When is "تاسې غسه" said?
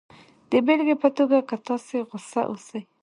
1.67-2.41